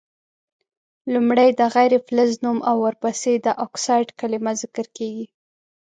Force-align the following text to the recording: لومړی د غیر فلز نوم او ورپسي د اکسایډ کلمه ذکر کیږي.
لومړی 1.13 1.49
د 1.59 1.61
غیر 1.75 1.93
فلز 2.05 2.31
نوم 2.45 2.59
او 2.69 2.75
ورپسي 2.85 3.33
د 3.45 3.47
اکسایډ 3.65 4.07
کلمه 4.19 4.51
ذکر 4.61 4.85
کیږي. 4.97 5.25